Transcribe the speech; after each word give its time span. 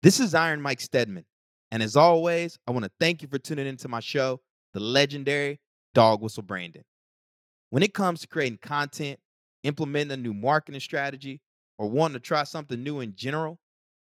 This 0.00 0.20
is 0.20 0.32
Iron 0.32 0.62
Mike 0.62 0.80
Steadman. 0.80 1.24
And 1.72 1.82
as 1.82 1.96
always, 1.96 2.56
I 2.68 2.70
want 2.70 2.84
to 2.84 2.90
thank 3.00 3.20
you 3.20 3.26
for 3.28 3.38
tuning 3.38 3.66
into 3.66 3.88
my 3.88 3.98
show, 3.98 4.40
the 4.72 4.78
legendary 4.78 5.60
Dog 5.92 6.22
Whistle 6.22 6.44
Branding. 6.44 6.84
When 7.70 7.82
it 7.82 7.94
comes 7.94 8.20
to 8.20 8.28
creating 8.28 8.60
content, 8.62 9.18
implementing 9.64 10.12
a 10.12 10.16
new 10.16 10.32
marketing 10.32 10.80
strategy, 10.80 11.40
or 11.78 11.90
wanting 11.90 12.14
to 12.14 12.20
try 12.20 12.44
something 12.44 12.80
new 12.80 13.00
in 13.00 13.14
general, 13.16 13.58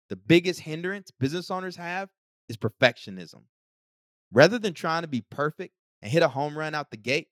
the 0.08 0.16
biggest 0.16 0.60
hindrance 0.60 1.12
business 1.12 1.48
owners 1.50 1.76
have 1.76 2.08
is 2.48 2.56
perfectionism. 2.56 3.42
Rather 4.32 4.58
than 4.58 4.74
trying 4.74 5.02
to 5.02 5.08
be 5.08 5.24
perfect 5.30 5.74
and 6.02 6.10
hit 6.10 6.24
a 6.24 6.28
home 6.28 6.58
run 6.58 6.74
out 6.74 6.90
the 6.90 6.96
gate, 6.96 7.28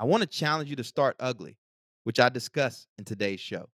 I 0.00 0.04
want 0.04 0.22
to 0.22 0.26
challenge 0.26 0.68
you 0.68 0.76
to 0.76 0.84
start 0.84 1.14
ugly, 1.20 1.56
which 2.02 2.18
I 2.18 2.28
discuss 2.28 2.88
in 2.98 3.04
today's 3.04 3.40
show. 3.40 3.68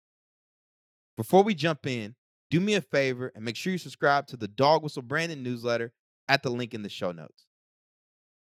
Before 1.17 1.45
we 1.45 1.55
jump 1.55 1.87
in, 1.87 2.17
do 2.55 2.61
me 2.61 2.75
a 2.75 2.81
favor 2.81 3.33
and 3.35 3.45
make 3.45 3.57
sure 3.57 3.73
you 3.73 3.79
subscribe 3.79 4.29
to 4.29 4.37
the 4.37 4.47
Dog 4.47 4.85
Whistle 4.85 5.03
Branding 5.03 5.43
newsletter 5.43 5.93
at 6.29 6.45
the 6.45 6.51
link 6.51 6.73
in 6.73 6.83
the 6.83 6.89
show 6.89 7.11
notes. 7.11 7.47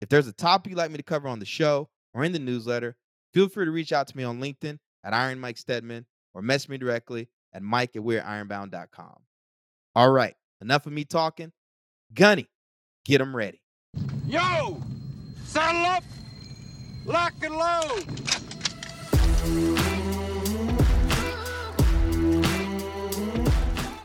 If 0.02 0.10
there's 0.10 0.28
a 0.28 0.34
topic 0.34 0.72
you'd 0.72 0.78
like 0.78 0.92
me 0.92 0.98
to 0.98 1.04
cover 1.04 1.30
on 1.30 1.40
the 1.40 1.46
show 1.46 1.88
or 2.14 2.26
in 2.26 2.34
the 2.34 2.40
newsletter, 2.40 2.98
feel 3.34 3.48
free 3.48 3.64
to 3.64 3.72
reach 3.72 3.94
out 3.94 4.08
to 4.08 4.18
me 4.18 4.26
on 4.26 4.42
LinkedIn 4.42 4.78
at 5.06 5.14
Iron 5.14 5.40
Mike 5.40 5.58
Steadman 5.58 6.06
or 6.34 6.42
message 6.42 6.68
me 6.68 6.78
directly 6.78 7.30
at 7.54 7.64
mike 7.64 7.96
at 7.96 8.02
weareironbound.com. 8.02 9.20
All 9.96 10.12
right, 10.12 10.36
enough 10.60 10.86
of 10.86 10.92
me 10.92 11.06
talking. 11.06 11.54
Gunny, 12.14 12.50
get 13.06 13.20
them 13.20 13.34
ready. 13.34 13.62
Yo! 14.28 14.84
Saddle 15.46 15.86
up! 15.86 16.04
Lock 17.06 17.36
and 17.42 17.56
load! 17.56 18.04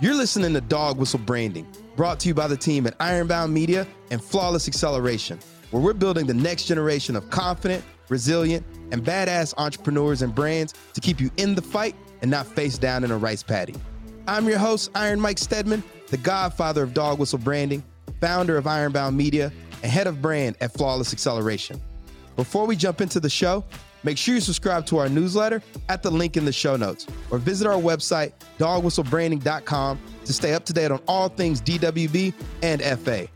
You're 0.01 0.15
listening 0.15 0.55
to 0.55 0.61
Dog 0.61 0.97
Whistle 0.97 1.19
Branding, 1.19 1.67
brought 1.97 2.21
to 2.21 2.29
you 2.29 2.35
by 2.35 2.47
the 2.47 2.57
team 2.57 2.87
at 2.87 2.95
Ironbound 3.01 3.53
Media 3.53 3.85
and 4.13 4.23
Flawless 4.23 4.69
Acceleration, 4.69 5.41
where 5.73 5.83
we're 5.83 5.93
building 5.93 6.25
the 6.25 6.35
next 6.35 6.67
generation 6.67 7.17
of 7.17 7.29
confident, 7.31 7.83
resilient, 8.09 8.65
and 8.93 9.05
badass 9.05 9.55
entrepreneurs 9.59 10.23
and 10.23 10.33
brands 10.33 10.73
to 10.95 11.01
keep 11.01 11.21
you 11.21 11.33
in 11.37 11.57
the 11.57 11.63
fight 11.63 11.97
and 12.23 12.31
not 12.31 12.47
face 12.47 12.79
down 12.79 13.03
in 13.03 13.11
a 13.11 13.19
rice 13.19 13.43
paddy. 13.43 13.75
I'm 14.29 14.47
your 14.47 14.59
host, 14.59 14.93
Iron 14.95 15.21
Mike 15.21 15.39
Steadman, 15.39 15.83
the 16.07 16.17
godfather 16.19 16.85
of 16.85 16.95
Dog 16.95 17.19
Whistle 17.19 17.41
Branding, 17.41 17.83
founder 18.21 18.57
of 18.57 18.69
Ironbound 18.69 19.17
Media, 19.17 19.53
and 19.83 19.91
head 19.91 20.07
of 20.07 20.23
brand 20.23 20.55
at 20.61 20.73
Flawless 20.75 21.13
Acceleration. 21.13 21.81
Before 22.37 22.69
we 22.69 22.77
jump 22.77 23.01
into 23.01 23.19
the 23.19 23.29
show, 23.29 23.65
make 24.03 24.19
sure 24.19 24.35
you 24.35 24.41
subscribe 24.41 24.87
to 24.87 24.99
our 24.99 25.09
newsletter 25.09 25.63
at 25.89 26.03
the 26.03 26.11
link 26.11 26.37
in 26.37 26.45
the 26.45 26.53
show 26.53 26.77
notes 26.77 27.07
or 27.31 27.39
visit 27.39 27.67
our 27.67 27.81
website, 27.81 28.33
dogwhistlebranding.com, 28.59 30.01
to 30.25 30.33
stay 30.33 30.55
up 30.55 30.65
to 30.67 30.73
date 30.73 30.91
on 30.91 31.01
all 31.07 31.29
things 31.29 31.61
DWB 31.61 32.35
and 32.63 32.83
FA. 33.01 33.29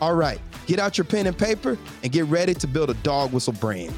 All 0.00 0.14
right, 0.14 0.40
get 0.66 0.78
out 0.78 0.98
your 0.98 1.04
pen 1.04 1.26
and 1.26 1.36
paper 1.36 1.78
and 2.02 2.12
get 2.12 2.24
ready 2.26 2.54
to 2.54 2.66
build 2.66 2.90
a 2.90 2.94
dog 2.94 3.32
whistle 3.32 3.52
brand. 3.52 3.94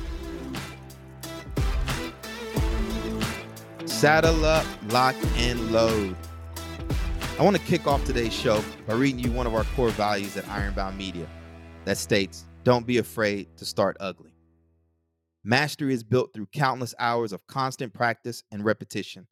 Saddle 3.87 4.45
up, 4.45 4.67
lock, 4.91 5.15
and 5.37 5.73
load. 5.73 6.15
I 7.39 7.42
want 7.42 7.57
to 7.57 7.62
kick 7.62 7.87
off 7.87 8.05
today's 8.05 8.35
show 8.35 8.62
by 8.87 8.95
reading 8.95 9.19
you 9.19 9.33
one 9.33 9.47
of 9.47 9.55
our 9.55 9.65
core 9.75 9.89
values 9.89 10.37
at 10.37 10.47
Ironbound 10.48 10.98
Media 10.98 11.27
that 11.85 11.97
states 11.97 12.45
Don't 12.65 12.87
be 12.87 12.98
afraid 12.98 13.48
to 13.57 13.65
start 13.65 13.97
ugly. 14.01 14.33
Mastery 15.45 15.92
is 15.92 16.03
built 16.03 16.33
through 16.33 16.47
countless 16.47 16.95
hours 16.98 17.33
of 17.33 17.47
constant 17.47 17.92
practice 17.92 18.42
and 18.50 18.64
repetition. 18.64 19.27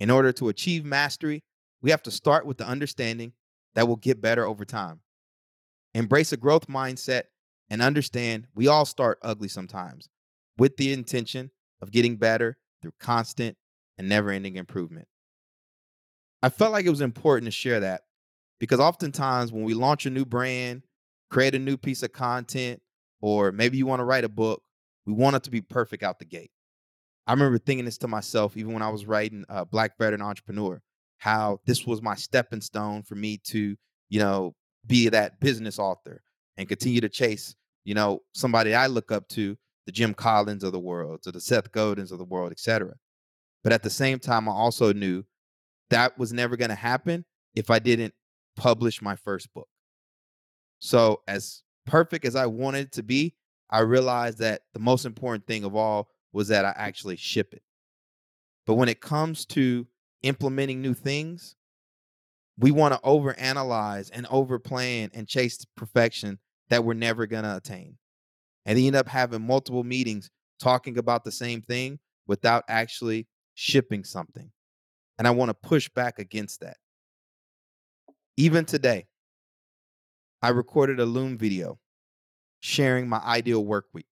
In 0.00 0.10
order 0.10 0.32
to 0.32 0.48
achieve 0.48 0.84
mastery, 0.84 1.44
we 1.80 1.90
have 1.90 2.02
to 2.02 2.10
start 2.10 2.44
with 2.44 2.58
the 2.58 2.66
understanding 2.66 3.32
that 3.74 3.86
we'll 3.86 3.96
get 3.96 4.20
better 4.20 4.44
over 4.44 4.64
time. 4.64 5.00
Embrace 5.94 6.32
a 6.32 6.36
growth 6.36 6.66
mindset 6.66 7.24
and 7.70 7.80
understand 7.80 8.48
we 8.54 8.66
all 8.66 8.84
start 8.84 9.18
ugly 9.22 9.48
sometimes 9.48 10.08
with 10.58 10.76
the 10.76 10.92
intention 10.92 11.52
of 11.80 11.92
getting 11.92 12.16
better 12.16 12.58
through 12.82 12.92
constant 12.98 13.56
and 13.98 14.08
never 14.08 14.30
ending 14.30 14.56
improvement. 14.56 15.06
I 16.42 16.48
felt 16.48 16.72
like 16.72 16.86
it 16.86 16.90
was 16.90 17.00
important 17.00 17.46
to 17.46 17.52
share 17.52 17.80
that 17.80 18.02
because 18.58 18.80
oftentimes 18.80 19.52
when 19.52 19.62
we 19.62 19.74
launch 19.74 20.06
a 20.06 20.10
new 20.10 20.24
brand, 20.24 20.82
create 21.30 21.54
a 21.54 21.58
new 21.58 21.76
piece 21.76 22.02
of 22.02 22.12
content, 22.12 22.82
or 23.20 23.52
maybe 23.52 23.76
you 23.78 23.86
want 23.86 24.00
to 24.00 24.04
write 24.04 24.24
a 24.24 24.28
book, 24.28 24.62
we 25.10 25.16
want 25.16 25.36
it 25.36 25.42
to 25.42 25.50
be 25.50 25.60
perfect 25.60 26.02
out 26.02 26.18
the 26.18 26.24
gate. 26.24 26.52
I 27.26 27.32
remember 27.32 27.58
thinking 27.58 27.84
this 27.84 27.98
to 27.98 28.08
myself 28.08 28.56
even 28.56 28.72
when 28.72 28.82
I 28.82 28.88
was 28.88 29.06
writing 29.06 29.44
uh, 29.48 29.64
Black 29.64 29.98
Veteran 29.98 30.22
Entrepreneur, 30.22 30.80
how 31.18 31.58
this 31.66 31.86
was 31.86 32.00
my 32.00 32.14
stepping 32.14 32.60
stone 32.60 33.02
for 33.02 33.14
me 33.14 33.38
to, 33.48 33.76
you 34.08 34.18
know, 34.20 34.54
be 34.86 35.08
that 35.08 35.40
business 35.40 35.78
author 35.78 36.22
and 36.56 36.68
continue 36.68 37.00
to 37.00 37.08
chase, 37.08 37.54
you 37.84 37.94
know, 37.94 38.20
somebody 38.34 38.74
I 38.74 38.86
look 38.86 39.10
up 39.10 39.28
to, 39.30 39.56
the 39.86 39.92
Jim 39.92 40.14
Collins 40.14 40.62
of 40.62 40.72
the 40.72 40.78
world, 40.78 41.22
to 41.22 41.32
the 41.32 41.40
Seth 41.40 41.72
Godins 41.72 42.12
of 42.12 42.18
the 42.18 42.24
world, 42.24 42.52
etc. 42.52 42.94
But 43.64 43.72
at 43.72 43.82
the 43.82 43.90
same 43.90 44.18
time, 44.18 44.48
I 44.48 44.52
also 44.52 44.92
knew 44.92 45.24
that 45.90 46.16
was 46.18 46.32
never 46.32 46.56
going 46.56 46.70
to 46.70 46.74
happen 46.76 47.24
if 47.54 47.70
I 47.70 47.80
didn't 47.80 48.14
publish 48.56 49.02
my 49.02 49.16
first 49.16 49.52
book. 49.52 49.68
So, 50.78 51.22
as 51.26 51.62
perfect 51.84 52.24
as 52.24 52.36
I 52.36 52.46
wanted 52.46 52.92
to 52.92 53.02
be, 53.02 53.34
I 53.70 53.80
realized 53.80 54.38
that 54.38 54.62
the 54.72 54.80
most 54.80 55.04
important 55.04 55.46
thing 55.46 55.64
of 55.64 55.76
all 55.76 56.08
was 56.32 56.48
that 56.48 56.64
I 56.64 56.72
actually 56.76 57.16
ship 57.16 57.54
it. 57.54 57.62
But 58.66 58.74
when 58.74 58.88
it 58.88 59.00
comes 59.00 59.46
to 59.46 59.86
implementing 60.22 60.82
new 60.82 60.94
things, 60.94 61.56
we 62.58 62.70
want 62.72 62.94
to 62.94 63.00
overanalyze 63.00 64.10
and 64.12 64.26
overplan 64.26 65.10
and 65.14 65.26
chase 65.26 65.64
perfection 65.76 66.38
that 66.68 66.84
we're 66.84 66.94
never 66.94 67.26
going 67.26 67.44
to 67.44 67.56
attain. 67.56 67.96
And 68.66 68.78
end 68.78 68.96
up 68.96 69.08
having 69.08 69.46
multiple 69.46 69.84
meetings 69.84 70.30
talking 70.60 70.98
about 70.98 71.24
the 71.24 71.32
same 71.32 71.62
thing 71.62 71.98
without 72.26 72.64
actually 72.68 73.26
shipping 73.54 74.04
something. 74.04 74.50
And 75.18 75.26
I 75.26 75.30
want 75.30 75.48
to 75.48 75.68
push 75.68 75.88
back 75.88 76.18
against 76.18 76.60
that. 76.60 76.76
Even 78.36 78.64
today, 78.64 79.06
I 80.42 80.50
recorded 80.50 81.00
a 81.00 81.04
Loom 81.04 81.38
video 81.38 81.78
sharing 82.60 83.08
my 83.08 83.18
ideal 83.18 83.64
work 83.64 83.86
week. 83.92 84.06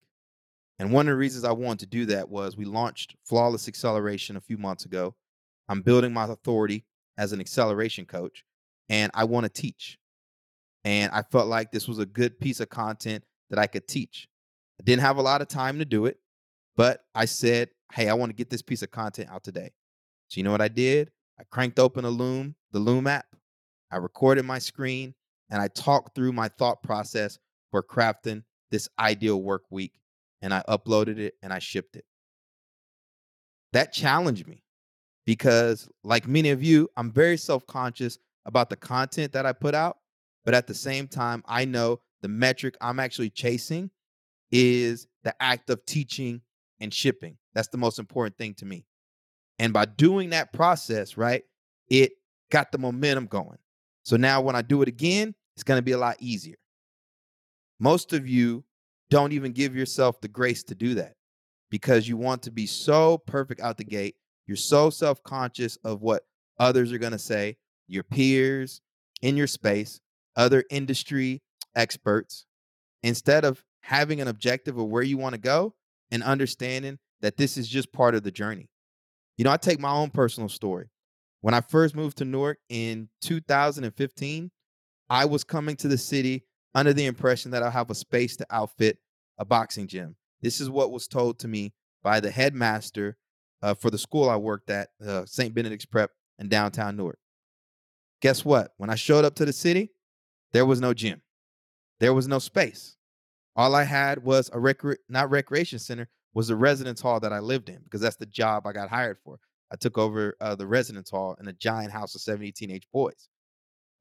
And 0.78 0.92
one 0.92 1.08
of 1.08 1.12
the 1.12 1.16
reasons 1.16 1.44
I 1.44 1.52
wanted 1.52 1.80
to 1.80 1.86
do 1.86 2.06
that 2.06 2.28
was 2.28 2.56
we 2.56 2.64
launched 2.64 3.16
Flawless 3.24 3.68
Acceleration 3.68 4.36
a 4.36 4.40
few 4.40 4.58
months 4.58 4.84
ago. 4.84 5.14
I'm 5.68 5.82
building 5.82 6.12
my 6.12 6.24
authority 6.24 6.84
as 7.16 7.32
an 7.32 7.40
acceleration 7.40 8.06
coach, 8.06 8.44
and 8.88 9.10
I 9.14 9.24
want 9.24 9.44
to 9.44 9.50
teach. 9.50 9.98
And 10.84 11.12
I 11.12 11.22
felt 11.22 11.48
like 11.48 11.72
this 11.72 11.88
was 11.88 11.98
a 11.98 12.06
good 12.06 12.38
piece 12.38 12.60
of 12.60 12.68
content 12.68 13.24
that 13.50 13.58
I 13.58 13.66
could 13.66 13.88
teach. 13.88 14.28
I 14.80 14.84
didn't 14.84 15.02
have 15.02 15.16
a 15.16 15.22
lot 15.22 15.42
of 15.42 15.48
time 15.48 15.78
to 15.80 15.84
do 15.84 16.06
it, 16.06 16.18
but 16.76 17.00
I 17.14 17.24
said, 17.24 17.70
hey, 17.92 18.08
I 18.08 18.14
want 18.14 18.30
to 18.30 18.36
get 18.36 18.48
this 18.48 18.62
piece 18.62 18.82
of 18.82 18.90
content 18.90 19.28
out 19.30 19.42
today. 19.42 19.72
So 20.28 20.38
you 20.38 20.44
know 20.44 20.52
what 20.52 20.60
I 20.60 20.68
did? 20.68 21.10
I 21.40 21.42
cranked 21.50 21.78
open 21.78 22.04
a 22.04 22.10
Loom, 22.10 22.54
the 22.70 22.78
Loom 22.78 23.06
app. 23.06 23.26
I 23.90 23.96
recorded 23.96 24.44
my 24.44 24.58
screen 24.58 25.14
and 25.50 25.60
I 25.60 25.68
talked 25.68 26.14
through 26.14 26.32
my 26.32 26.48
thought 26.48 26.82
process 26.82 27.38
for 27.70 27.82
crafting 27.82 28.42
this 28.70 28.88
ideal 28.98 29.42
work 29.42 29.62
week. 29.70 29.92
And 30.42 30.54
I 30.54 30.62
uploaded 30.68 31.18
it 31.18 31.34
and 31.42 31.52
I 31.52 31.58
shipped 31.58 31.96
it. 31.96 32.04
That 33.72 33.92
challenged 33.92 34.46
me 34.46 34.62
because, 35.26 35.88
like 36.04 36.26
many 36.26 36.50
of 36.50 36.62
you, 36.62 36.88
I'm 36.96 37.10
very 37.10 37.36
self 37.36 37.66
conscious 37.66 38.18
about 38.46 38.70
the 38.70 38.76
content 38.76 39.32
that 39.32 39.46
I 39.46 39.52
put 39.52 39.74
out. 39.74 39.98
But 40.44 40.54
at 40.54 40.66
the 40.66 40.74
same 40.74 41.08
time, 41.08 41.42
I 41.46 41.64
know 41.64 42.00
the 42.22 42.28
metric 42.28 42.76
I'm 42.80 42.98
actually 42.98 43.30
chasing 43.30 43.90
is 44.50 45.06
the 45.24 45.34
act 45.42 45.68
of 45.68 45.84
teaching 45.84 46.40
and 46.80 46.94
shipping. 46.94 47.36
That's 47.54 47.68
the 47.68 47.78
most 47.78 47.98
important 47.98 48.38
thing 48.38 48.54
to 48.54 48.64
me. 48.64 48.86
And 49.58 49.72
by 49.72 49.84
doing 49.84 50.30
that 50.30 50.52
process, 50.52 51.16
right, 51.16 51.42
it 51.90 52.12
got 52.50 52.72
the 52.72 52.78
momentum 52.78 53.26
going. 53.26 53.58
So 54.04 54.16
now 54.16 54.40
when 54.40 54.56
I 54.56 54.62
do 54.62 54.80
it 54.82 54.88
again, 54.88 55.34
it's 55.54 55.64
going 55.64 55.78
to 55.78 55.82
be 55.82 55.92
a 55.92 55.98
lot 55.98 56.16
easier. 56.20 56.56
Most 57.80 58.12
of 58.12 58.28
you 58.28 58.64
don't 59.10 59.32
even 59.32 59.52
give 59.52 59.74
yourself 59.74 60.20
the 60.20 60.28
grace 60.28 60.62
to 60.64 60.74
do 60.74 60.94
that 60.94 61.14
because 61.70 62.08
you 62.08 62.16
want 62.16 62.42
to 62.42 62.50
be 62.50 62.66
so 62.66 63.18
perfect 63.18 63.60
out 63.60 63.76
the 63.76 63.84
gate. 63.84 64.16
You're 64.46 64.56
so 64.56 64.90
self 64.90 65.22
conscious 65.22 65.76
of 65.84 66.02
what 66.02 66.24
others 66.58 66.92
are 66.92 66.98
going 66.98 67.12
to 67.12 67.18
say, 67.18 67.56
your 67.86 68.02
peers 68.02 68.80
in 69.22 69.36
your 69.36 69.46
space, 69.46 70.00
other 70.36 70.64
industry 70.70 71.42
experts, 71.74 72.46
instead 73.02 73.44
of 73.44 73.64
having 73.82 74.20
an 74.20 74.28
objective 74.28 74.76
of 74.78 74.86
where 74.86 75.02
you 75.02 75.16
want 75.16 75.34
to 75.34 75.40
go 75.40 75.74
and 76.10 76.22
understanding 76.22 76.98
that 77.20 77.36
this 77.36 77.56
is 77.56 77.68
just 77.68 77.92
part 77.92 78.14
of 78.14 78.22
the 78.22 78.30
journey. 78.30 78.68
You 79.36 79.44
know, 79.44 79.50
I 79.50 79.56
take 79.56 79.80
my 79.80 79.90
own 79.92 80.10
personal 80.10 80.48
story. 80.48 80.90
When 81.40 81.54
I 81.54 81.60
first 81.60 81.94
moved 81.94 82.18
to 82.18 82.24
Newark 82.24 82.58
in 82.68 83.08
2015, 83.22 84.50
I 85.08 85.24
was 85.24 85.44
coming 85.44 85.76
to 85.76 85.88
the 85.88 85.98
city 85.98 86.44
under 86.74 86.92
the 86.92 87.06
impression 87.06 87.50
that 87.50 87.62
I'll 87.62 87.70
have 87.70 87.90
a 87.90 87.94
space 87.94 88.36
to 88.36 88.46
outfit 88.50 88.98
a 89.38 89.44
boxing 89.44 89.86
gym. 89.86 90.16
This 90.40 90.60
is 90.60 90.70
what 90.70 90.92
was 90.92 91.08
told 91.08 91.38
to 91.40 91.48
me 91.48 91.72
by 92.02 92.20
the 92.20 92.30
headmaster 92.30 93.16
uh, 93.62 93.74
for 93.74 93.90
the 93.90 93.98
school 93.98 94.28
I 94.28 94.36
worked 94.36 94.70
at, 94.70 94.88
uh, 95.04 95.24
St. 95.26 95.54
Benedict's 95.54 95.86
Prep 95.86 96.10
in 96.38 96.48
downtown 96.48 96.96
Newark. 96.96 97.18
Guess 98.20 98.44
what? 98.44 98.72
When 98.76 98.90
I 98.90 98.94
showed 98.94 99.24
up 99.24 99.34
to 99.36 99.44
the 99.44 99.52
city, 99.52 99.90
there 100.52 100.66
was 100.66 100.80
no 100.80 100.94
gym. 100.94 101.22
There 102.00 102.14
was 102.14 102.28
no 102.28 102.38
space. 102.38 102.96
All 103.56 103.74
I 103.74 103.84
had 103.84 104.22
was 104.22 104.48
a 104.50 104.58
recre- 104.58 104.96
not 105.08 105.30
recreation 105.30 105.78
center, 105.78 106.08
was 106.34 106.48
the 106.48 106.56
residence 106.56 107.00
hall 107.00 107.18
that 107.20 107.32
I 107.32 107.40
lived 107.40 107.68
in 107.68 107.80
because 107.82 108.00
that's 108.00 108.16
the 108.16 108.26
job 108.26 108.66
I 108.66 108.72
got 108.72 108.88
hired 108.88 109.18
for. 109.24 109.38
I 109.72 109.76
took 109.76 109.98
over 109.98 110.36
uh, 110.40 110.54
the 110.54 110.66
residence 110.66 111.10
hall 111.10 111.36
in 111.40 111.48
a 111.48 111.52
giant 111.52 111.92
house 111.92 112.14
of 112.14 112.20
70 112.20 112.52
teenage 112.52 112.86
boys. 112.92 113.28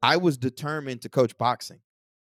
I 0.02 0.18
was 0.18 0.38
determined 0.38 1.02
to 1.02 1.10
coach 1.10 1.38
boxing. 1.38 1.80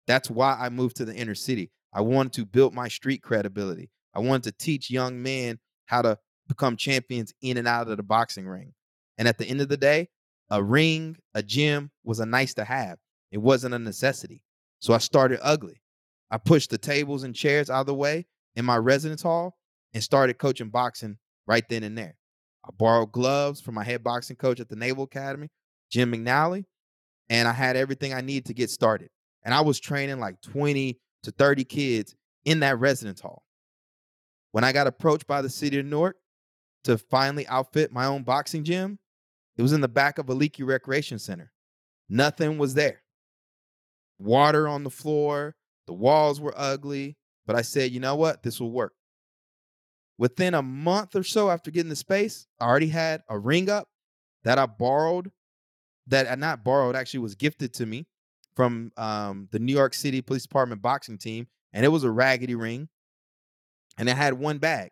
That's 0.09 0.27
why 0.27 0.57
I 0.59 0.69
moved 0.69 0.95
to 0.95 1.05
the 1.05 1.13
inner 1.13 1.35
city. 1.35 1.69
I 1.93 2.01
wanted 2.01 2.33
to 2.33 2.45
build 2.45 2.73
my 2.73 2.87
street 2.87 3.21
credibility. 3.21 3.91
I 4.15 4.19
wanted 4.21 4.45
to 4.45 4.65
teach 4.65 4.89
young 4.89 5.21
men 5.21 5.59
how 5.85 6.01
to 6.01 6.17
become 6.47 6.77
champions 6.77 7.31
in 7.43 7.57
and 7.57 7.67
out 7.67 7.87
of 7.87 7.95
the 7.95 8.01
boxing 8.01 8.47
ring. 8.47 8.73
And 9.19 9.27
at 9.27 9.37
the 9.37 9.45
end 9.45 9.61
of 9.61 9.69
the 9.69 9.77
day, 9.77 10.09
a 10.49 10.63
ring, 10.63 11.15
a 11.35 11.43
gym 11.43 11.91
was 12.03 12.19
a 12.19 12.25
nice 12.25 12.55
to 12.55 12.65
have. 12.65 12.97
It 13.31 13.37
wasn't 13.37 13.75
a 13.75 13.79
necessity. 13.79 14.43
So 14.79 14.95
I 14.95 14.97
started 14.97 15.41
ugly. 15.43 15.79
I 16.31 16.39
pushed 16.39 16.71
the 16.71 16.79
tables 16.79 17.21
and 17.21 17.35
chairs 17.35 17.69
out 17.69 17.81
of 17.81 17.85
the 17.85 17.93
way 17.93 18.25
in 18.55 18.65
my 18.65 18.77
residence 18.77 19.21
hall 19.21 19.59
and 19.93 20.03
started 20.03 20.39
coaching 20.39 20.69
boxing 20.69 21.19
right 21.45 21.69
then 21.69 21.83
and 21.83 21.95
there. 21.95 22.17
I 22.65 22.69
borrowed 22.75 23.11
gloves 23.11 23.61
from 23.61 23.75
my 23.75 23.83
head 23.83 24.03
boxing 24.03 24.37
coach 24.37 24.59
at 24.59 24.69
the 24.69 24.75
Naval 24.75 25.03
Academy, 25.03 25.49
Jim 25.91 26.11
McNally, 26.11 26.65
and 27.29 27.47
I 27.47 27.53
had 27.53 27.75
everything 27.75 28.11
I 28.11 28.21
needed 28.21 28.45
to 28.45 28.55
get 28.55 28.71
started. 28.71 29.11
And 29.49 29.55
I 29.55 29.61
was 29.61 29.79
training 29.79 30.19
like 30.19 30.39
20 30.41 30.99
to 31.23 31.31
30 31.31 31.63
kids 31.63 32.13
in 32.45 32.59
that 32.59 32.77
residence 32.77 33.19
hall. 33.19 33.41
When 34.51 34.63
I 34.63 34.71
got 34.71 34.85
approached 34.85 35.25
by 35.25 35.41
the 35.41 35.49
city 35.49 35.79
of 35.79 35.87
Newark 35.87 36.17
to 36.83 36.99
finally 36.99 37.47
outfit 37.47 37.91
my 37.91 38.05
own 38.05 38.21
boxing 38.21 38.63
gym, 38.63 38.99
it 39.57 39.63
was 39.63 39.73
in 39.73 39.81
the 39.81 39.87
back 39.87 40.19
of 40.19 40.29
a 40.29 40.35
leaky 40.35 40.61
recreation 40.61 41.17
center. 41.17 41.51
Nothing 42.07 42.59
was 42.59 42.75
there. 42.75 43.01
Water 44.19 44.67
on 44.67 44.83
the 44.83 44.91
floor, 44.91 45.55
the 45.87 45.93
walls 45.93 46.39
were 46.39 46.53
ugly, 46.55 47.17
but 47.47 47.55
I 47.55 47.63
said, 47.63 47.89
you 47.89 47.99
know 47.99 48.15
what? 48.15 48.43
This 48.43 48.59
will 48.59 48.71
work. 48.71 48.93
Within 50.19 50.53
a 50.53 50.61
month 50.61 51.15
or 51.15 51.23
so 51.23 51.49
after 51.49 51.71
getting 51.71 51.89
the 51.89 51.95
space, 51.95 52.45
I 52.59 52.67
already 52.67 52.89
had 52.89 53.23
a 53.27 53.39
ring 53.39 53.67
up 53.67 53.87
that 54.43 54.59
I 54.59 54.67
borrowed, 54.67 55.31
that 56.05 56.31
I 56.31 56.35
not 56.35 56.63
borrowed, 56.63 56.95
actually 56.95 57.21
was 57.21 57.33
gifted 57.33 57.73
to 57.73 57.87
me 57.87 58.05
from 58.59 58.91
um, 58.97 59.47
the 59.53 59.59
New 59.59 59.71
York 59.71 59.93
City 59.93 60.19
Police 60.19 60.41
Department 60.41 60.81
boxing 60.81 61.17
team. 61.17 61.47
And 61.71 61.85
it 61.85 61.87
was 61.87 62.03
a 62.03 62.11
raggedy 62.11 62.55
ring. 62.55 62.89
And 63.97 64.09
it 64.09 64.17
had 64.17 64.33
one 64.33 64.57
bag. 64.57 64.91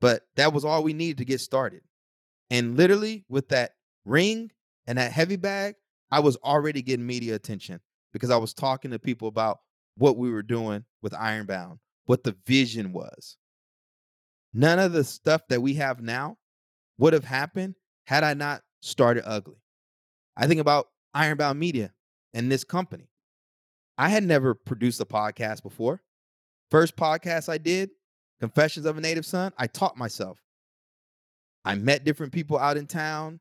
But 0.00 0.22
that 0.36 0.54
was 0.54 0.64
all 0.64 0.82
we 0.82 0.94
needed 0.94 1.18
to 1.18 1.26
get 1.26 1.42
started. 1.42 1.82
And 2.48 2.74
literally, 2.74 3.26
with 3.28 3.50
that 3.50 3.72
ring 4.06 4.50
and 4.86 4.96
that 4.96 5.12
heavy 5.12 5.36
bag, 5.36 5.74
I 6.10 6.20
was 6.20 6.36
already 6.36 6.80
getting 6.80 7.04
media 7.04 7.34
attention 7.34 7.80
because 8.14 8.30
I 8.30 8.38
was 8.38 8.54
talking 8.54 8.92
to 8.92 8.98
people 8.98 9.28
about 9.28 9.58
what 9.98 10.16
we 10.16 10.30
were 10.30 10.42
doing 10.42 10.86
with 11.02 11.12
Ironbound, 11.12 11.80
what 12.06 12.24
the 12.24 12.34
vision 12.46 12.94
was. 12.94 13.36
None 14.54 14.78
of 14.78 14.92
the 14.92 15.04
stuff 15.04 15.42
that 15.50 15.60
we 15.60 15.74
have 15.74 16.00
now 16.00 16.38
would 16.96 17.12
have 17.12 17.24
happened 17.24 17.74
had 18.06 18.24
I 18.24 18.32
not 18.32 18.62
started 18.80 19.28
ugly. 19.28 19.60
I 20.34 20.46
think 20.46 20.62
about 20.62 20.86
Ironbound 21.12 21.58
Media 21.58 21.92
and 22.34 22.52
this 22.52 22.64
company. 22.64 23.08
I 23.96 24.08
had 24.08 24.24
never 24.24 24.54
produced 24.54 25.00
a 25.00 25.06
podcast 25.06 25.62
before. 25.62 26.02
First 26.70 26.96
podcast 26.96 27.48
I 27.48 27.58
did, 27.58 27.90
Confessions 28.40 28.84
of 28.84 28.98
a 28.98 29.00
Native 29.00 29.24
Son, 29.24 29.52
I 29.56 29.66
taught 29.66 29.96
myself. 29.96 30.38
I 31.64 31.76
met 31.76 32.04
different 32.04 32.32
people 32.32 32.58
out 32.58 32.76
in 32.76 32.86
town 32.86 33.40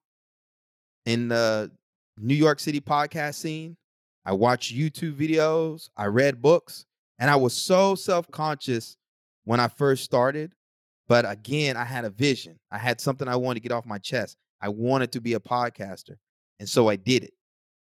in 1.05 1.27
the 1.27 1.71
New 2.17 2.35
York 2.35 2.59
City 2.59 2.79
podcast 2.79 3.35
scene. 3.35 3.75
I 4.25 4.33
watched 4.33 4.73
YouTube 4.73 5.15
videos, 5.15 5.89
I 5.97 6.05
read 6.05 6.41
books, 6.41 6.85
and 7.19 7.29
I 7.29 7.35
was 7.35 7.53
so 7.53 7.95
self 7.95 8.29
conscious 8.31 8.95
when 9.43 9.59
I 9.59 9.67
first 9.67 10.05
started 10.05 10.53
but 11.07 11.29
again, 11.29 11.77
I 11.77 11.83
had 11.83 12.05
a 12.05 12.09
vision. 12.09 12.59
I 12.71 12.77
had 12.77 13.01
something 13.01 13.27
I 13.27 13.35
wanted 13.35 13.61
to 13.61 13.67
get 13.67 13.75
off 13.75 13.85
my 13.85 13.97
chest. 13.97 14.37
I 14.61 14.69
wanted 14.69 15.11
to 15.13 15.21
be 15.21 15.33
a 15.33 15.39
podcaster. 15.39 16.15
And 16.59 16.69
so 16.69 16.89
I 16.89 16.95
did 16.95 17.23
it. 17.23 17.33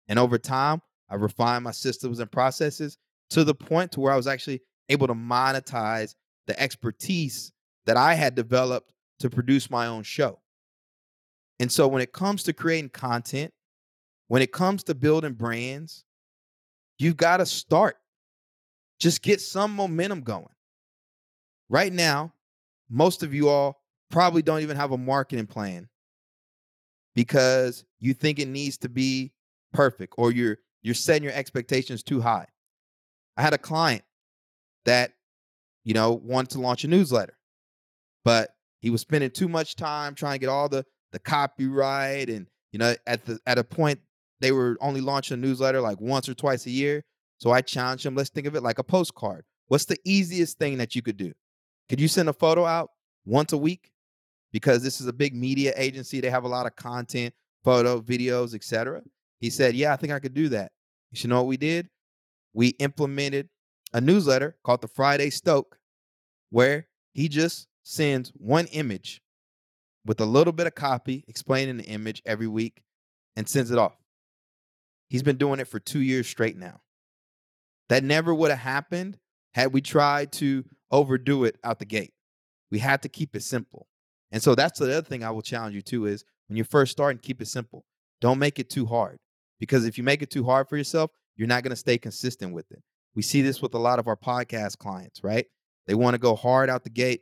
And 0.07 0.17
over 0.17 0.37
time, 0.37 0.81
I 1.09 1.15
refined 1.15 1.63
my 1.63 1.71
systems 1.71 2.19
and 2.19 2.31
processes 2.31 2.97
to 3.31 3.43
the 3.43 3.55
point 3.55 3.91
to 3.93 3.99
where 3.99 4.13
I 4.13 4.17
was 4.17 4.27
actually 4.27 4.61
able 4.89 5.07
to 5.07 5.13
monetize 5.13 6.15
the 6.47 6.59
expertise 6.59 7.51
that 7.85 7.97
I 7.97 8.13
had 8.13 8.35
developed 8.35 8.93
to 9.19 9.29
produce 9.29 9.69
my 9.69 9.87
own 9.87 10.03
show. 10.03 10.39
And 11.59 11.71
so 11.71 11.87
when 11.87 12.01
it 12.01 12.13
comes 12.13 12.43
to 12.43 12.53
creating 12.53 12.89
content, 12.89 13.53
when 14.27 14.41
it 14.41 14.51
comes 14.51 14.83
to 14.85 14.95
building 14.95 15.33
brands, 15.33 16.05
you've 16.97 17.17
got 17.17 17.37
to 17.37 17.45
start. 17.45 17.97
Just 18.99 19.21
get 19.21 19.41
some 19.41 19.75
momentum 19.75 20.21
going. 20.21 20.47
Right 21.69 21.91
now, 21.91 22.33
most 22.89 23.23
of 23.23 23.33
you 23.33 23.49
all 23.49 23.81
probably 24.09 24.41
don't 24.41 24.61
even 24.61 24.77
have 24.77 24.91
a 24.91 24.97
marketing 24.97 25.47
plan 25.47 25.87
because 27.15 27.85
you 27.99 28.13
think 28.13 28.39
it 28.39 28.47
needs 28.47 28.77
to 28.79 28.89
be 28.89 29.31
perfect 29.73 30.15
or 30.17 30.31
you're 30.31 30.57
you're 30.81 30.95
setting 30.95 31.23
your 31.23 31.33
expectations 31.33 32.03
too 32.03 32.21
high. 32.21 32.47
I 33.37 33.41
had 33.41 33.53
a 33.53 33.57
client 33.57 34.03
that 34.85 35.11
you 35.83 35.93
know 35.93 36.13
wanted 36.23 36.51
to 36.51 36.61
launch 36.61 36.83
a 36.83 36.87
newsletter, 36.87 37.37
but 38.23 38.51
he 38.81 38.89
was 38.89 39.01
spending 39.01 39.31
too 39.31 39.49
much 39.49 39.75
time 39.75 40.15
trying 40.15 40.35
to 40.35 40.39
get 40.39 40.49
all 40.49 40.69
the 40.69 40.85
the 41.11 41.19
copyright 41.19 42.29
and 42.29 42.47
you 42.71 42.79
know 42.79 42.95
at 43.07 43.25
the 43.25 43.39
at 43.45 43.57
a 43.57 43.63
point 43.63 43.99
they 44.41 44.51
were 44.51 44.77
only 44.81 45.01
launching 45.01 45.35
a 45.35 45.37
newsletter 45.37 45.81
like 45.81 45.99
once 45.99 46.29
or 46.29 46.33
twice 46.33 46.65
a 46.65 46.71
year. 46.71 47.03
So 47.39 47.51
I 47.51 47.61
challenged 47.61 48.05
him, 48.05 48.15
let's 48.15 48.29
think 48.29 48.47
of 48.47 48.55
it 48.55 48.63
like 48.63 48.79
a 48.79 48.83
postcard. 48.83 49.43
What's 49.67 49.85
the 49.85 49.97
easiest 50.05 50.57
thing 50.57 50.77
that 50.77 50.95
you 50.95 51.01
could 51.01 51.17
do? 51.17 51.31
Could 51.87 51.99
you 51.99 52.07
send 52.07 52.29
a 52.29 52.33
photo 52.33 52.65
out 52.65 52.89
once 53.25 53.53
a 53.53 53.57
week? 53.57 53.91
Because 54.51 54.83
this 54.83 54.99
is 54.99 55.07
a 55.07 55.13
big 55.13 55.35
media 55.35 55.73
agency. 55.75 56.21
They 56.21 56.29
have 56.29 56.43
a 56.43 56.49
lot 56.49 56.65
of 56.65 56.75
content, 56.75 57.33
photo, 57.63 58.01
videos, 58.01 58.55
etc. 58.55 59.01
He 59.39 59.49
said, 59.49 59.75
Yeah, 59.75 59.93
I 59.93 59.95
think 59.95 60.13
I 60.13 60.19
could 60.19 60.33
do 60.33 60.49
that. 60.49 60.71
You 61.11 61.17
should 61.17 61.29
know 61.29 61.37
what 61.37 61.47
we 61.47 61.57
did? 61.57 61.89
We 62.53 62.69
implemented 62.69 63.49
a 63.93 64.01
newsletter 64.01 64.57
called 64.63 64.81
the 64.81 64.87
Friday 64.87 65.29
Stoke, 65.29 65.77
where 66.49 66.87
he 67.13 67.27
just 67.27 67.67
sends 67.83 68.29
one 68.35 68.67
image 68.67 69.21
with 70.05 70.19
a 70.19 70.25
little 70.25 70.53
bit 70.53 70.67
of 70.67 70.75
copy 70.75 71.23
explaining 71.27 71.77
the 71.77 71.85
image 71.85 72.21
every 72.25 72.47
week 72.47 72.83
and 73.35 73.47
sends 73.47 73.71
it 73.71 73.77
off. 73.77 73.97
He's 75.09 75.23
been 75.23 75.37
doing 75.37 75.59
it 75.59 75.67
for 75.67 75.79
two 75.79 75.99
years 75.99 76.27
straight 76.27 76.57
now. 76.57 76.81
That 77.89 78.03
never 78.03 78.33
would 78.33 78.51
have 78.51 78.59
happened 78.59 79.17
had 79.53 79.73
we 79.73 79.81
tried 79.81 80.31
to 80.33 80.65
overdo 80.91 81.43
it 81.43 81.57
out 81.63 81.79
the 81.79 81.85
gate. 81.85 82.13
We 82.71 82.79
had 82.79 83.01
to 83.01 83.09
keep 83.09 83.35
it 83.35 83.43
simple. 83.43 83.87
And 84.31 84.43
so 84.43 84.53
that's 84.53 84.79
the 84.79 84.85
other 84.85 85.01
thing 85.01 85.23
I 85.23 85.31
will 85.31 85.41
challenge 85.41 85.75
you 85.75 85.81
to 85.83 86.05
is 86.05 86.23
when 86.47 86.55
you're 86.55 86.65
first 86.65 86.91
starting, 86.91 87.19
keep 87.19 87.41
it 87.41 87.47
simple. 87.47 87.85
Don't 88.21 88.37
make 88.37 88.59
it 88.59 88.69
too 88.69 88.85
hard. 88.85 89.17
Because 89.59 89.85
if 89.85 89.97
you 89.97 90.03
make 90.03 90.21
it 90.21 90.29
too 90.29 90.43
hard 90.43 90.69
for 90.69 90.77
yourself, 90.77 91.11
you're 91.35 91.47
not 91.47 91.63
going 91.63 91.71
to 91.71 91.75
stay 91.75 91.97
consistent 91.97 92.53
with 92.53 92.71
it. 92.71 92.81
We 93.15 93.21
see 93.21 93.41
this 93.41 93.61
with 93.61 93.73
a 93.73 93.79
lot 93.79 93.99
of 93.99 94.07
our 94.07 94.15
podcast 94.15 94.77
clients, 94.77 95.23
right? 95.23 95.45
They 95.87 95.95
want 95.95 96.13
to 96.13 96.19
go 96.19 96.35
hard 96.35 96.69
out 96.69 96.83
the 96.83 96.89
gate. 96.89 97.21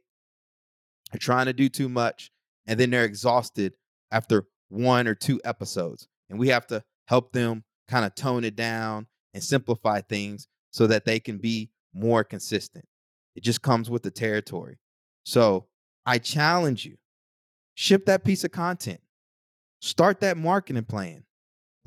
They're 1.11 1.19
trying 1.19 1.45
to 1.45 1.53
do 1.53 1.69
too 1.69 1.89
much. 1.89 2.31
And 2.65 2.79
then 2.79 2.89
they're 2.89 3.05
exhausted 3.05 3.73
after 4.11 4.45
one 4.69 5.07
or 5.07 5.15
two 5.15 5.39
episodes. 5.45 6.07
And 6.29 6.37
we 6.37 6.49
have 6.49 6.67
to 6.67 6.83
help 7.05 7.31
them 7.31 7.63
kind 7.87 8.05
of 8.05 8.13
tone 8.15 8.43
it 8.43 8.55
down 8.55 9.07
and 9.33 9.41
simplify 9.41 10.01
things 10.01 10.47
so 10.71 10.87
that 10.87 11.05
they 11.05 11.19
can 11.19 11.37
be 11.37 11.69
more 11.93 12.23
consistent. 12.23 12.85
It 13.35 13.43
just 13.43 13.61
comes 13.61 13.89
with 13.89 14.03
the 14.03 14.11
territory. 14.11 14.77
So 15.23 15.67
I 16.05 16.17
challenge 16.17 16.85
you 16.85 16.97
ship 17.75 18.05
that 18.07 18.23
piece 18.23 18.43
of 18.43 18.51
content, 18.51 18.99
start 19.81 20.19
that 20.21 20.35
marketing 20.35 20.83
plan, 20.85 21.23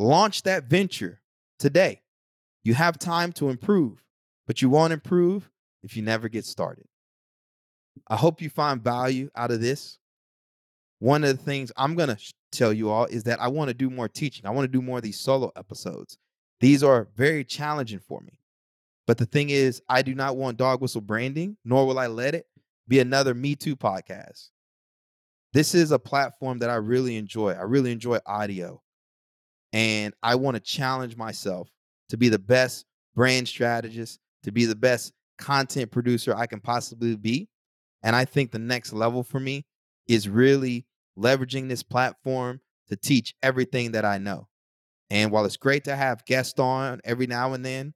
launch 0.00 0.42
that 0.42 0.64
venture 0.64 1.20
today. 1.58 2.02
You 2.64 2.74
have 2.74 2.98
time 2.98 3.32
to 3.34 3.48
improve, 3.48 4.02
but 4.46 4.62
you 4.62 4.70
won't 4.70 4.92
improve 4.92 5.50
if 5.82 5.96
you 5.96 6.02
never 6.02 6.28
get 6.28 6.44
started. 6.44 6.86
I 8.08 8.16
hope 8.16 8.40
you 8.40 8.50
find 8.50 8.82
value 8.82 9.30
out 9.36 9.50
of 9.50 9.60
this. 9.60 9.98
One 10.98 11.24
of 11.24 11.36
the 11.36 11.42
things 11.42 11.72
I'm 11.76 11.94
going 11.94 12.08
to 12.08 12.18
tell 12.52 12.72
you 12.72 12.90
all 12.90 13.06
is 13.06 13.24
that 13.24 13.40
I 13.40 13.48
want 13.48 13.68
to 13.68 13.74
do 13.74 13.88
more 13.88 14.08
teaching. 14.08 14.46
I 14.46 14.50
want 14.50 14.64
to 14.64 14.78
do 14.78 14.82
more 14.82 14.98
of 14.98 15.04
these 15.04 15.18
solo 15.18 15.52
episodes. 15.56 16.18
These 16.60 16.82
are 16.82 17.08
very 17.16 17.44
challenging 17.44 18.00
for 18.00 18.20
me. 18.20 18.38
But 19.06 19.18
the 19.18 19.26
thing 19.26 19.50
is, 19.50 19.82
I 19.88 20.02
do 20.02 20.14
not 20.14 20.36
want 20.36 20.58
dog 20.58 20.80
whistle 20.80 21.00
branding, 21.00 21.56
nor 21.64 21.86
will 21.86 21.98
I 21.98 22.06
let 22.06 22.34
it 22.34 22.46
be 22.86 23.00
another 23.00 23.34
Me 23.34 23.54
Too 23.54 23.76
podcast. 23.76 24.50
This 25.52 25.74
is 25.74 25.90
a 25.90 25.98
platform 25.98 26.58
that 26.58 26.70
I 26.70 26.76
really 26.76 27.16
enjoy. 27.16 27.52
I 27.52 27.62
really 27.62 27.92
enjoy 27.92 28.18
audio. 28.26 28.82
And 29.72 30.14
I 30.22 30.34
want 30.34 30.56
to 30.56 30.60
challenge 30.60 31.16
myself 31.16 31.70
to 32.08 32.16
be 32.16 32.28
the 32.28 32.38
best 32.38 32.86
brand 33.14 33.48
strategist, 33.48 34.18
to 34.42 34.52
be 34.52 34.64
the 34.64 34.74
best 34.74 35.12
content 35.38 35.90
producer 35.90 36.34
I 36.34 36.46
can 36.46 36.60
possibly 36.60 37.16
be. 37.16 37.48
And 38.02 38.16
I 38.16 38.24
think 38.24 38.50
the 38.50 38.58
next 38.58 38.92
level 38.92 39.22
for 39.22 39.40
me 39.40 39.64
is 40.08 40.28
really 40.28 40.86
leveraging 41.18 41.68
this 41.68 41.82
platform 41.82 42.60
to 42.88 42.96
teach 42.96 43.34
everything 43.42 43.92
that 43.92 44.04
I 44.04 44.18
know. 44.18 44.48
And 45.10 45.30
while 45.30 45.44
it's 45.44 45.56
great 45.56 45.84
to 45.84 45.96
have 45.96 46.24
guests 46.24 46.58
on 46.58 47.00
every 47.04 47.26
now 47.26 47.52
and 47.52 47.64
then, 47.64 47.94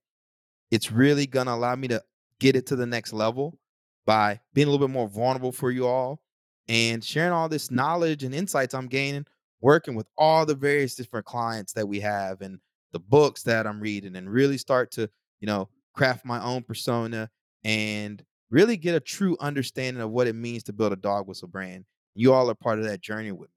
it's 0.71 0.91
really 0.91 1.27
going 1.27 1.47
to 1.47 1.55
allow 1.55 1.77
me 1.77 1.89
to 1.89 2.03
get 2.41 2.57
it 2.57 2.67
to 2.67 2.77
the 2.77 2.87
next 2.87 3.13
level 3.13 3.59
by 4.07 4.41
being 4.53 4.69
a 4.69 4.71
little 4.71 4.87
bit 4.87 4.93
more 4.93 5.09
vulnerable 5.09 5.53
for 5.53 5.71
you 5.71 5.87
all 5.87 6.21
and 6.69 7.05
sharing 7.05 7.33
all 7.33 7.49
this 7.49 7.71
knowledge 7.71 8.25
and 8.25 8.35
insights 8.35 8.75
I'm 8.75 8.89
gaining 8.89 9.27
working 9.65 9.95
with 9.95 10.07
all 10.19 10.45
the 10.45 10.55
various 10.55 10.95
different 10.95 11.25
clients 11.25 11.73
that 11.73 11.89
we 11.89 11.99
have 11.99 12.43
and 12.43 12.61
the 12.93 12.99
books 12.99 13.43
that 13.43 13.67
I'm 13.67 13.81
reading 13.81 14.15
and 14.17 14.31
really 14.31 14.59
start 14.59 14.91
to, 14.93 15.09
you 15.41 15.47
know, 15.47 15.71
craft 15.95 16.27
my 16.27 16.39
own 16.45 16.63
persona 16.63 17.31
and 17.65 18.23
really 18.51 18.77
get 18.77 18.95
a 18.95 19.01
true 19.01 19.39
understanding 19.41 20.03
of 20.03 20.11
what 20.11 20.27
it 20.27 20.35
means 20.35 20.65
to 20.65 20.75
build 20.75 20.93
a 20.93 20.97
dog 20.97 21.27
whistle 21.27 21.49
brand. 21.49 21.87
You 22.15 22.35
all 22.35 22.51
are 22.51 22.55
part 22.55 22.79
of 22.79 22.85
that 22.85 23.01
journey 23.01 23.33
with 23.33 23.49
me. 23.49 23.55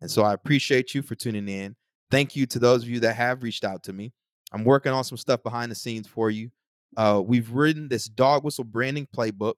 And 0.00 0.10
so 0.10 0.22
I 0.22 0.32
appreciate 0.32 0.94
you 0.94 1.02
for 1.02 1.14
tuning 1.14 1.46
in. 1.46 1.76
Thank 2.10 2.34
you 2.34 2.46
to 2.46 2.58
those 2.58 2.82
of 2.82 2.88
you 2.88 3.00
that 3.00 3.16
have 3.16 3.42
reached 3.42 3.62
out 3.62 3.82
to 3.82 3.92
me. 3.92 4.14
I'm 4.54 4.64
working 4.64 4.92
on 4.92 5.04
some 5.04 5.18
stuff 5.18 5.42
behind 5.42 5.70
the 5.70 5.76
scenes 5.76 6.08
for 6.08 6.30
you. 6.30 6.50
Uh, 6.96 7.20
we've 7.22 7.50
written 7.50 7.86
this 7.86 8.06
dog 8.06 8.44
whistle 8.44 8.64
branding 8.64 9.06
playbook 9.14 9.56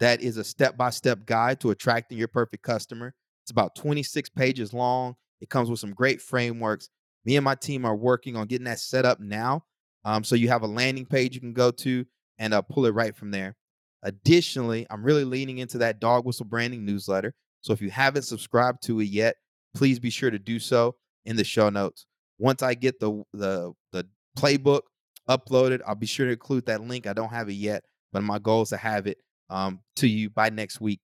that 0.00 0.22
is 0.22 0.38
a 0.38 0.44
step 0.44 0.78
by 0.78 0.88
step 0.88 1.26
guide 1.26 1.60
to 1.60 1.70
attracting 1.70 2.16
your 2.16 2.28
perfect 2.28 2.62
customer. 2.62 3.12
It's 3.48 3.52
about 3.52 3.74
26 3.76 4.28
pages 4.28 4.74
long. 4.74 5.14
It 5.40 5.48
comes 5.48 5.70
with 5.70 5.80
some 5.80 5.94
great 5.94 6.20
frameworks. 6.20 6.90
Me 7.24 7.36
and 7.36 7.44
my 7.44 7.54
team 7.54 7.86
are 7.86 7.96
working 7.96 8.36
on 8.36 8.46
getting 8.46 8.66
that 8.66 8.78
set 8.78 9.06
up 9.06 9.20
now. 9.20 9.64
Um, 10.04 10.22
so 10.22 10.34
you 10.34 10.48
have 10.48 10.64
a 10.64 10.66
landing 10.66 11.06
page 11.06 11.34
you 11.34 11.40
can 11.40 11.54
go 11.54 11.70
to 11.70 12.04
and 12.38 12.52
uh, 12.52 12.60
pull 12.60 12.84
it 12.84 12.92
right 12.92 13.16
from 13.16 13.30
there. 13.30 13.56
Additionally, 14.02 14.86
I'm 14.90 15.02
really 15.02 15.24
leaning 15.24 15.56
into 15.58 15.78
that 15.78 15.98
dog 15.98 16.26
whistle 16.26 16.44
branding 16.44 16.84
newsletter. 16.84 17.32
So 17.62 17.72
if 17.72 17.80
you 17.80 17.88
haven't 17.88 18.24
subscribed 18.24 18.82
to 18.82 19.00
it 19.00 19.08
yet, 19.08 19.36
please 19.74 19.98
be 19.98 20.10
sure 20.10 20.30
to 20.30 20.38
do 20.38 20.58
so 20.58 20.96
in 21.24 21.36
the 21.36 21.44
show 21.44 21.70
notes. 21.70 22.04
Once 22.38 22.62
I 22.62 22.74
get 22.74 23.00
the 23.00 23.22
the 23.32 23.72
the 23.92 24.06
playbook 24.38 24.82
uploaded, 25.26 25.80
I'll 25.86 25.94
be 25.94 26.06
sure 26.06 26.26
to 26.26 26.32
include 26.32 26.66
that 26.66 26.82
link. 26.82 27.06
I 27.06 27.14
don't 27.14 27.30
have 27.30 27.48
it 27.48 27.54
yet, 27.54 27.82
but 28.12 28.22
my 28.22 28.38
goal 28.38 28.62
is 28.62 28.68
to 28.68 28.76
have 28.76 29.06
it 29.06 29.16
um, 29.48 29.80
to 29.96 30.06
you 30.06 30.28
by 30.28 30.50
next 30.50 30.82
week. 30.82 31.00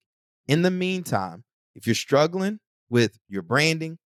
In 0.47 0.61
the 0.61 0.71
meantime, 0.71 1.43
if 1.75 1.87
you're 1.87 1.95
struggling 1.95 2.61
with 2.91 3.19
your 3.29 3.43
branding, 3.43 3.99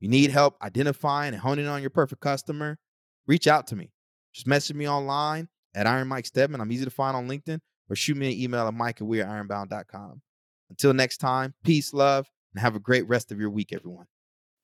you 0.00 0.08
need 0.08 0.30
help 0.30 0.56
identifying 0.62 1.34
and 1.34 1.42
honing 1.42 1.66
on 1.66 1.80
your 1.82 1.90
perfect 1.90 2.22
customer, 2.22 2.78
reach 3.26 3.46
out 3.46 3.66
to 3.68 3.76
me. 3.76 3.92
Just 4.32 4.46
message 4.46 4.76
me 4.76 4.88
online 4.88 5.48
at 5.74 5.86
Iron 5.86 6.08
Mike 6.08 6.26
Steadman. 6.26 6.60
I'm 6.60 6.72
easy 6.72 6.84
to 6.84 6.90
find 6.90 7.16
on 7.16 7.28
LinkedIn 7.28 7.60
or 7.88 7.96
shoot 7.96 8.16
me 8.16 8.32
an 8.32 8.40
email 8.40 8.66
at 8.66 8.74
mike 8.74 9.00
at 9.00 9.06
weareironbound.com. 9.06 10.22
Until 10.70 10.94
next 10.94 11.18
time, 11.18 11.54
peace, 11.64 11.92
love, 11.92 12.28
and 12.54 12.62
have 12.62 12.76
a 12.76 12.80
great 12.80 13.06
rest 13.08 13.32
of 13.32 13.40
your 13.40 13.50
week, 13.50 13.72
everyone. 13.72 14.06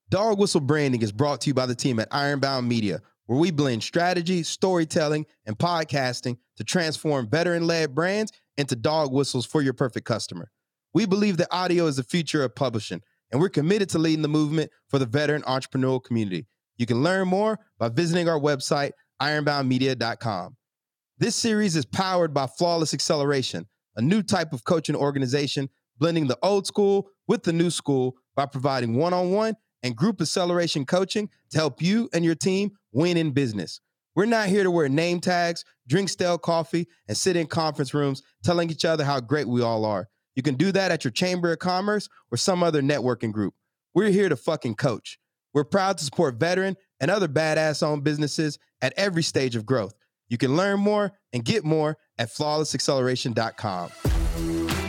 Dog 0.09 0.39
Whistle 0.39 0.61
Branding 0.61 1.01
is 1.01 1.11
brought 1.11 1.41
to 1.41 1.49
you 1.49 1.53
by 1.53 1.65
the 1.65 1.75
team 1.75 1.99
at 1.99 2.07
Ironbound 2.11 2.67
Media, 2.67 3.01
where 3.25 3.37
we 3.37 3.51
blend 3.51 3.83
strategy, 3.83 4.41
storytelling, 4.41 5.25
and 5.45 5.57
podcasting 5.57 6.37
to 6.55 6.63
transform 6.63 7.29
veteran 7.29 7.67
led 7.67 7.93
brands 7.93 8.31
into 8.57 8.75
dog 8.75 9.11
whistles 9.11 9.45
for 9.45 9.61
your 9.61 9.73
perfect 9.73 10.05
customer. 10.05 10.49
We 10.97 11.05
believe 11.05 11.37
that 11.37 11.49
audio 11.51 11.85
is 11.85 11.97
the 11.97 12.03
future 12.03 12.43
of 12.43 12.55
publishing, 12.55 13.03
and 13.31 13.39
we're 13.39 13.49
committed 13.49 13.87
to 13.89 13.99
leading 13.99 14.23
the 14.23 14.27
movement 14.27 14.71
for 14.89 14.97
the 14.97 15.05
veteran 15.05 15.43
entrepreneurial 15.43 16.03
community. 16.03 16.47
You 16.79 16.87
can 16.87 17.03
learn 17.03 17.27
more 17.27 17.59
by 17.77 17.89
visiting 17.89 18.27
our 18.27 18.39
website, 18.39 18.93
ironboundmedia.com. 19.21 20.57
This 21.19 21.35
series 21.35 21.75
is 21.75 21.85
powered 21.85 22.33
by 22.33 22.47
Flawless 22.47 22.95
Acceleration, 22.95 23.67
a 23.95 24.01
new 24.01 24.23
type 24.23 24.53
of 24.53 24.63
coaching 24.63 24.95
organization 24.95 25.69
blending 25.99 26.25
the 26.25 26.39
old 26.41 26.65
school 26.65 27.09
with 27.27 27.43
the 27.43 27.53
new 27.53 27.69
school 27.69 28.15
by 28.35 28.47
providing 28.47 28.95
one 28.95 29.13
on 29.13 29.31
one 29.31 29.53
and 29.83 29.95
group 29.95 30.19
acceleration 30.19 30.83
coaching 30.83 31.29
to 31.51 31.59
help 31.59 31.79
you 31.79 32.09
and 32.11 32.25
your 32.25 32.33
team 32.33 32.71
win 32.91 33.17
in 33.17 33.33
business. 33.33 33.81
We're 34.15 34.25
not 34.25 34.49
here 34.49 34.63
to 34.63 34.71
wear 34.71 34.89
name 34.89 35.19
tags, 35.19 35.63
drink 35.87 36.09
stale 36.09 36.39
coffee, 36.39 36.87
and 37.07 37.15
sit 37.15 37.35
in 37.35 37.45
conference 37.45 37.93
rooms 37.93 38.23
telling 38.43 38.71
each 38.71 38.83
other 38.83 39.03
how 39.03 39.19
great 39.19 39.47
we 39.47 39.61
all 39.61 39.85
are. 39.85 40.07
You 40.37 40.43
can 40.43 40.53
do 40.53 40.71
that 40.71 40.91
at 40.91 41.03
your 41.03 41.11
Chamber 41.11 41.51
of 41.51 41.57
Commerce 41.57 42.07
or 42.31 42.37
some 42.37 42.61
other 42.61 42.83
networking 42.83 43.31
group. 43.31 43.55
We're 43.95 44.11
here 44.11 44.29
to 44.29 44.35
fucking 44.35 44.75
coach. 44.75 45.17
We're 45.51 45.63
proud 45.63 45.97
to 45.97 46.03
support 46.03 46.35
veteran 46.35 46.77
and 46.99 47.09
other 47.09 47.27
badass 47.27 47.81
owned 47.81 48.03
businesses 48.03 48.59
at 48.79 48.93
every 48.97 49.23
stage 49.23 49.55
of 49.55 49.65
growth. 49.65 49.95
You 50.29 50.37
can 50.37 50.55
learn 50.55 50.79
more 50.79 51.13
and 51.33 51.43
get 51.43 51.65
more 51.65 51.97
at 52.19 52.29
flawlessacceleration.com. 52.29 54.86